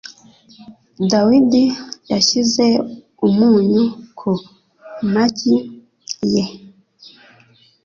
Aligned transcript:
Dawidi 1.11 1.63
yashyize 2.11 2.65
umunyu 3.25 3.83
ku 4.19 4.29
magi 5.13 5.55
ye. 6.33 6.45